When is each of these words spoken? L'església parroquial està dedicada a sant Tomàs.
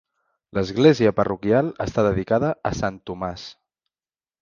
L'església 0.57 1.11
parroquial 1.19 1.71
està 1.87 2.07
dedicada 2.09 2.53
a 2.71 2.75
sant 2.83 3.01
Tomàs. 3.11 3.49